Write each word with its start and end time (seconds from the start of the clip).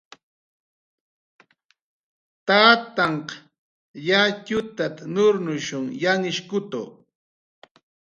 "Tatanhq 2.47 3.27
yatxutat"" 4.07 4.95
nurnushunht"" 5.13 5.89
yanhishkutu." 6.03 6.81